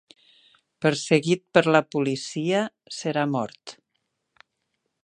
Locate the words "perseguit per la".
0.85-1.83